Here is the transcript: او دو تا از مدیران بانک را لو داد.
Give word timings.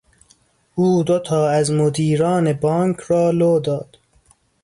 او 0.75 1.03
دو 1.03 1.19
تا 1.19 1.49
از 1.49 1.71
مدیران 1.71 2.53
بانک 2.53 2.99
را 2.99 3.31
لو 3.31 3.59
داد. 3.59 3.97